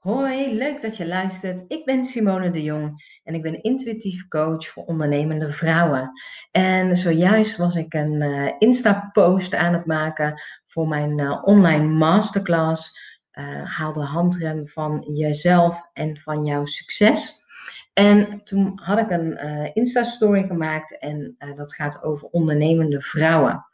[0.00, 1.64] Hoi, leuk dat je luistert.
[1.68, 6.10] Ik ben Simone de Jong en ik ben intuïtief coach voor ondernemende vrouwen.
[6.50, 12.98] En zojuist was ik een uh, Insta-post aan het maken voor mijn uh, online masterclass.
[13.32, 17.46] Uh, haal de handrem van jezelf en van jouw succes.
[17.92, 19.38] En toen had ik een
[19.72, 23.66] Insta-story gemaakt en dat gaat over ondernemende vrouwen.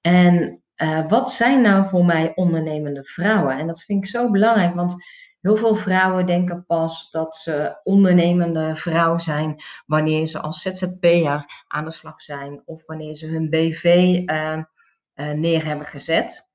[0.00, 0.62] En
[1.08, 3.58] wat zijn nou voor mij ondernemende vrouwen?
[3.58, 5.04] En dat vind ik zo belangrijk, want
[5.42, 11.84] Heel veel vrouwen denken pas dat ze ondernemende vrouw zijn wanneer ze als ZZP'er aan
[11.84, 14.58] de slag zijn of wanneer ze hun BV uh,
[15.14, 16.54] uh, neer hebben gezet.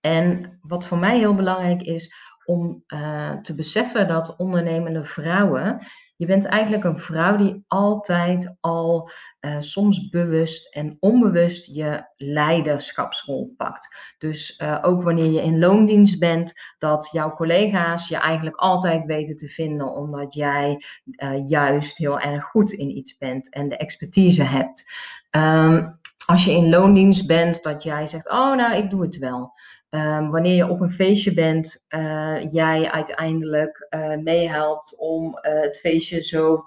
[0.00, 2.14] En wat voor mij heel belangrijk is
[2.44, 5.78] om uh, te beseffen dat ondernemende vrouwen
[6.18, 13.54] je bent eigenlijk een vrouw die altijd al uh, soms bewust en onbewust je leiderschapsrol
[13.56, 14.14] pakt.
[14.18, 19.36] Dus uh, ook wanneer je in loondienst bent, dat jouw collega's je eigenlijk altijd weten
[19.36, 24.42] te vinden, omdat jij uh, juist heel erg goed in iets bent en de expertise
[24.42, 24.84] hebt.
[25.30, 25.97] Um,
[26.30, 29.52] als je in loondienst bent, dat jij zegt, oh nou, ik doe het wel.
[29.90, 35.78] Um, wanneer je op een feestje bent, uh, jij uiteindelijk uh, meehelpt om uh, het
[35.78, 36.64] feestje zo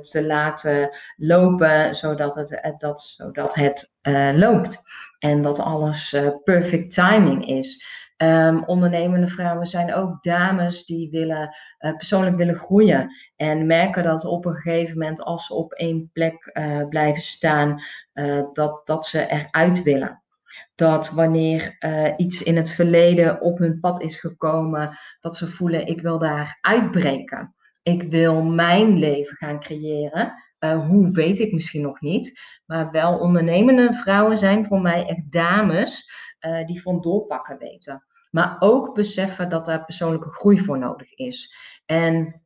[0.00, 3.96] te laten lopen, zodat het, dat, zodat het
[4.34, 4.82] loopt.
[5.18, 7.84] En dat alles perfect timing is.
[8.22, 13.14] Um, ondernemende vrouwen zijn ook dames die willen, persoonlijk willen groeien.
[13.36, 16.52] En merken dat op een gegeven moment, als ze op één plek
[16.88, 17.82] blijven staan,
[18.52, 20.22] dat, dat ze eruit willen
[20.74, 21.76] dat wanneer
[22.16, 26.58] iets in het verleden op hun pad is gekomen, dat ze voelen, ik wil daar
[26.60, 27.54] uitbreken.
[27.82, 30.32] Ik wil mijn leven gaan creëren.
[30.58, 32.40] Hoe weet ik misschien nog niet.
[32.66, 36.10] Maar wel ondernemende vrouwen zijn voor mij echt dames
[36.66, 38.04] die van doorpakken weten.
[38.30, 41.54] Maar ook beseffen dat er persoonlijke groei voor nodig is.
[41.86, 42.42] En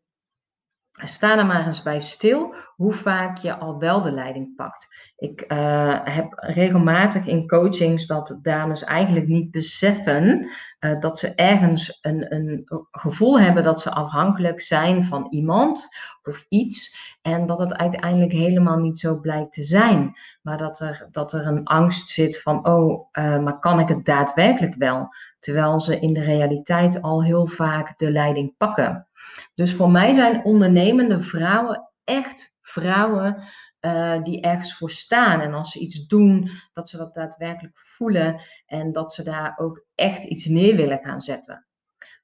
[1.03, 5.13] Sta er maar eens bij stil hoe vaak je al wel de leiding pakt.
[5.17, 10.49] Ik uh, heb regelmatig in coachings dat dames eigenlijk niet beseffen
[10.81, 15.89] uh, dat ze ergens een, een gevoel hebben dat ze afhankelijk zijn van iemand
[16.23, 16.97] of iets.
[17.23, 20.13] En dat het uiteindelijk helemaal niet zo blijkt te zijn.
[20.43, 24.05] Maar dat er, dat er een angst zit van, oh, uh, maar kan ik het
[24.05, 25.09] daadwerkelijk wel?
[25.39, 29.09] Terwijl ze in de realiteit al heel vaak de leiding pakken.
[29.55, 33.43] Dus voor mij zijn ondernemende vrouwen echt vrouwen
[33.81, 35.41] uh, die ergens voor staan.
[35.41, 39.85] En als ze iets doen, dat ze dat daadwerkelijk voelen en dat ze daar ook
[39.95, 41.67] echt iets neer willen gaan zetten.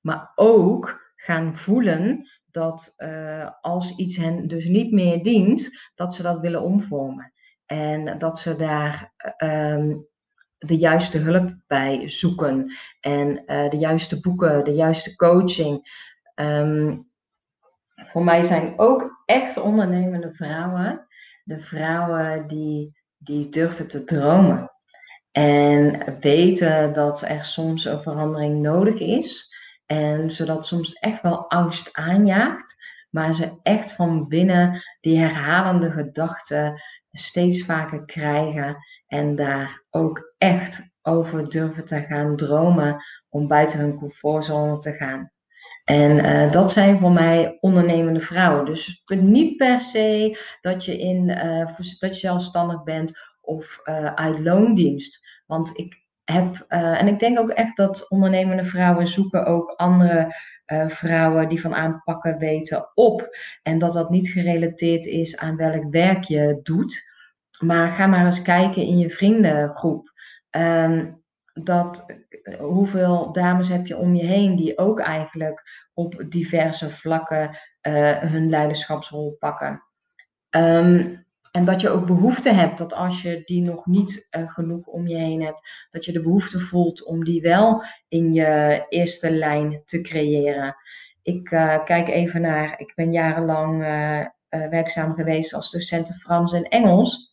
[0.00, 6.22] Maar ook gaan voelen dat uh, als iets hen dus niet meer dient, dat ze
[6.22, 7.32] dat willen omvormen.
[7.66, 10.08] En dat ze daar um,
[10.58, 12.72] de juiste hulp bij zoeken.
[13.00, 15.82] En uh, de juiste boeken, de juiste coaching.
[16.40, 17.08] Um,
[17.94, 21.08] voor mij zijn ook echt ondernemende vrouwen
[21.50, 24.70] de vrouwen die, die durven te dromen.
[25.32, 29.54] En weten dat er soms een verandering nodig is.
[29.86, 32.78] En zodat soms echt wel angst aanjaagt.
[33.10, 38.76] Maar ze echt van binnen die herhalende gedachten steeds vaker krijgen.
[39.06, 45.32] En daar ook echt over durven te gaan dromen om buiten hun comfortzone te gaan.
[45.90, 48.64] En uh, dat zijn voor mij ondernemende vrouwen.
[48.64, 51.66] Dus niet per se dat je, in, uh,
[51.98, 55.42] dat je zelfstandig bent of uh, uit loondienst.
[55.46, 60.34] Want ik heb, en ik denk ook echt dat ondernemende vrouwen zoeken ook andere
[60.86, 63.36] vrouwen die van aanpakken weten op.
[63.62, 67.02] En dat dat niet gerelateerd is aan welk werk je doet.
[67.58, 70.12] Maar ga maar eens kijken in je vriendengroep.
[70.50, 72.16] Um, dat
[72.58, 77.48] hoeveel dames heb je om je heen die ook eigenlijk op diverse vlakken
[77.82, 79.82] uh, hun leiderschapsrol pakken.
[80.50, 84.86] Um, en dat je ook behoefte hebt dat als je die nog niet uh, genoeg
[84.86, 89.30] om je heen hebt, dat je de behoefte voelt om die wel in je eerste
[89.30, 90.76] lijn te creëren.
[91.22, 93.78] Ik uh, kijk even naar, ik ben jarenlang
[94.48, 97.29] werkzaam geweest als docent Frans en Engels.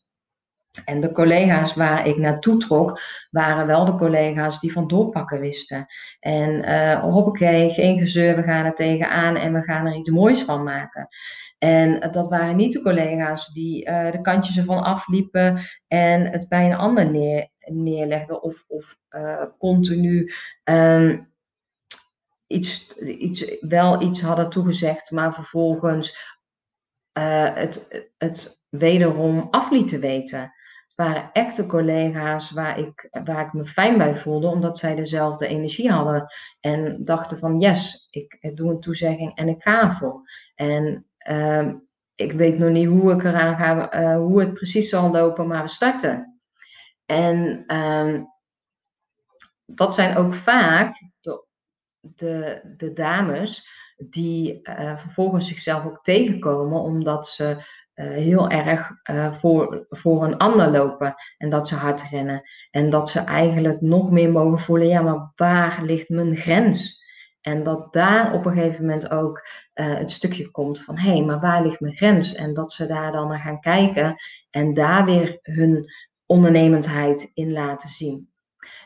[0.87, 3.01] En de collega's waar ik naartoe trok,
[3.31, 5.85] waren wel de collega's die van doorpakken wisten.
[6.19, 10.43] En uh, hoppakee, geen gezeur, we gaan er tegenaan en we gaan er iets moois
[10.43, 11.09] van maken.
[11.57, 16.65] En dat waren niet de collega's die uh, de kantjes ervan afliepen en het bij
[16.65, 20.31] een ander neer, neerlegden of, of uh, continu
[20.63, 21.33] um,
[22.47, 26.35] iets, iets, wel iets hadden toegezegd, maar vervolgens
[27.53, 30.51] het, het wederom af lieten weten.
[30.97, 35.91] Waren echte collega's waar ik, waar ik me fijn bij voelde, omdat zij dezelfde energie
[35.91, 36.27] hadden.
[36.59, 40.21] En dachten van yes, ik, doe een toezegging en ik ga ervoor.
[40.55, 41.75] En ehm,
[42.15, 45.61] ik weet nog niet hoe ik eraan ga, uh, hoe het precies zal lopen, maar
[45.61, 46.41] we starten.
[47.05, 48.23] En ehm,
[49.65, 51.45] dat zijn ook vaak de,
[51.99, 53.67] de, de dames
[53.97, 57.63] die uh, vervolgens zichzelf ook tegenkomen, omdat ze
[58.03, 62.41] heel erg uh, voor, voor een ander lopen en dat ze hard rennen.
[62.71, 67.05] En dat ze eigenlijk nog meer mogen voelen, ja, maar waar ligt mijn grens?
[67.41, 71.23] En dat daar op een gegeven moment ook uh, het stukje komt van hé, hey,
[71.23, 72.33] maar waar ligt mijn grens?
[72.33, 74.15] En dat ze daar dan naar gaan kijken
[74.49, 75.85] en daar weer hun
[76.25, 78.29] ondernemendheid in laten zien.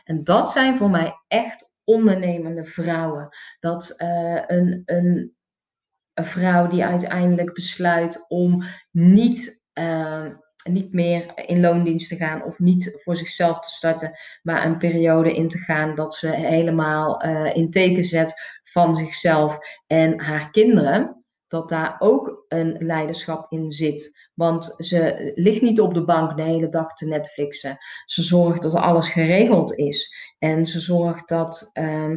[0.04, 3.28] En dat zijn voor mij echt ondernemende vrouwen.
[3.60, 5.36] Dat uh, een, een,
[6.14, 10.26] een vrouw die uiteindelijk besluit om niet, uh,
[10.64, 15.34] niet meer in loondienst te gaan of niet voor zichzelf te starten, maar een periode
[15.34, 21.24] in te gaan dat ze helemaal uh, in teken zet van zichzelf en haar kinderen,
[21.48, 24.30] dat daar ook een leiderschap in zit.
[24.34, 27.78] Want ze ligt niet op de bank de hele dag te Netflixen.
[28.04, 30.14] Ze zorgt dat alles geregeld is.
[30.38, 32.16] En ze zorgt dat, uh,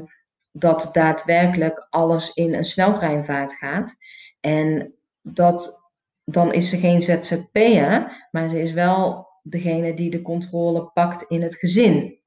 [0.58, 3.96] dat daadwerkelijk alles in een sneltreinvaart gaat.
[4.40, 5.90] En dat,
[6.24, 11.42] dan is ze geen ZZP'er, maar ze is wel degene die de controle pakt in
[11.42, 12.20] het gezin.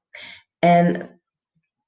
[0.59, 1.19] En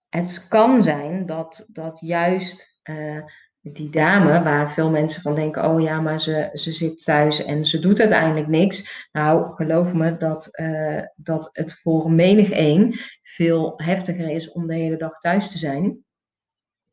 [0.10, 3.24] het kan zijn dat, dat juist uh,
[3.62, 7.66] die dame, waar veel mensen van denken: oh ja, maar ze, ze zit thuis en
[7.66, 9.08] ze doet uiteindelijk niks.
[9.12, 14.76] Nou, geloof me dat, uh, dat het voor menig een veel heftiger is om de
[14.76, 16.06] hele dag thuis te zijn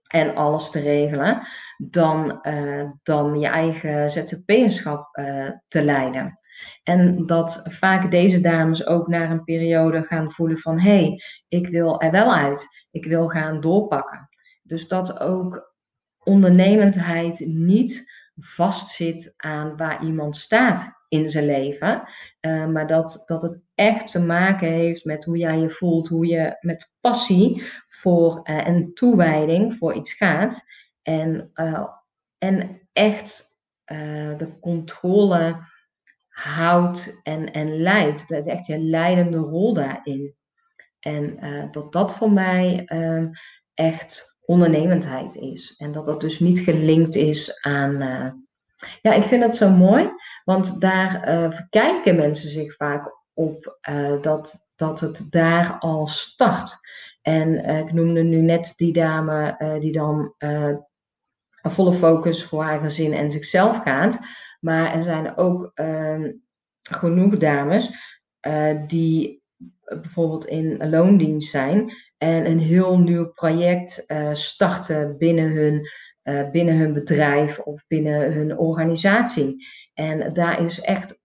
[0.08, 1.46] en alles te regelen,
[1.76, 6.40] dan, uh, dan je eigen ZZP-schap uh, te leiden.
[6.82, 11.68] En dat vaak deze dames ook naar een periode gaan voelen van hé, hey, ik
[11.68, 14.28] wil er wel uit, ik wil gaan doorpakken.
[14.62, 15.74] Dus dat ook
[16.24, 22.08] ondernemendheid niet vastzit aan waar iemand staat in zijn leven,
[22.40, 26.26] uh, maar dat, dat het echt te maken heeft met hoe jij je voelt, hoe
[26.26, 30.64] je met passie voor uh, en toewijding voor iets gaat
[31.02, 31.86] en, uh,
[32.38, 33.46] en echt
[34.36, 35.56] de controle
[36.28, 40.34] houdt en, en leidt, dat echt je leidende rol daarin.
[41.00, 41.38] En
[41.70, 43.30] dat dat voor mij ehm,
[43.74, 45.74] echt ondernemendheid is.
[45.76, 48.46] En dat dat dus niet gelinkt is aan.
[49.02, 50.10] Ja, ik vind het zo mooi,
[50.44, 56.78] want daar uh, verkijken mensen zich vaak op uh, dat, dat het daar al start.
[57.22, 60.84] En ik noemde nu net die dame die dan een
[61.62, 64.18] volle focus voor haar gezin en zichzelf gaat.
[64.60, 66.32] Maar er zijn ook ehm,
[66.90, 67.90] genoeg dames
[68.86, 69.42] die
[69.84, 75.88] bijvoorbeeld in loondienst zijn en een heel nieuw project starten binnen hun,
[76.28, 79.66] uh, binnen hun bedrijf of binnen hun organisatie.
[79.94, 81.22] En daar is echt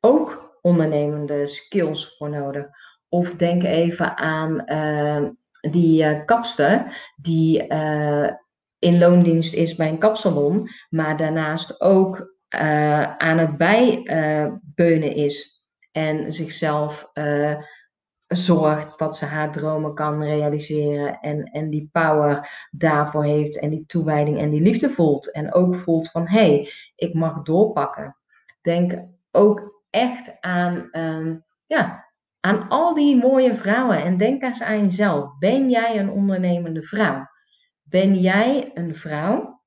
[0.00, 2.66] ook ondernemende skills voor nodig.
[3.08, 5.28] Of denk even aan uh,
[5.70, 7.66] die kapster die
[8.78, 12.34] in loondienst is bij een kapsalon, maar daarnaast ook
[13.18, 17.10] aan het bijbeunen is en zichzelf
[18.26, 23.86] zorgt dat ze haar dromen kan realiseren en, en die power daarvoor heeft en die
[23.86, 25.32] toewijding en die liefde voelt.
[25.32, 28.16] En ook voelt van hé, hey, ik mag doorpakken.
[28.60, 32.06] Denk ook echt aan, um, ja,
[32.40, 35.38] aan al die mooie vrouwen en denk eens aan jezelf.
[35.38, 37.28] Ben jij een ondernemende vrouw?
[37.82, 39.62] Ben jij een vrouw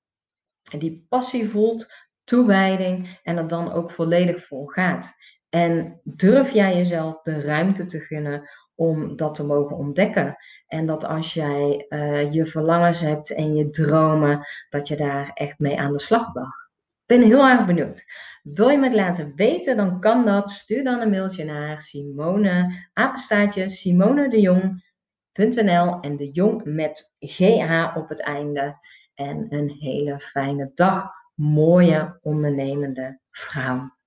[0.77, 5.13] die passie voelt, toewijding en er dan ook volledig voor gaat?
[5.49, 10.35] En durf jij jezelf de ruimte te gunnen om dat te mogen ontdekken?
[10.67, 15.59] En dat als jij uh, je verlangens hebt en je dromen, dat je daar echt
[15.59, 16.67] mee aan de slag mag.
[17.05, 18.03] Ik ben heel erg benieuwd.
[18.43, 20.49] Wil je me het laten weten, dan kan dat.
[20.49, 28.21] Stuur dan een mailtje naar Simone, apenstaatje simonedejong.nl en de jong met GH op het
[28.21, 28.77] einde.
[29.13, 31.11] En een hele fijne dag.
[31.35, 33.97] Mooie ondernemende vrouw.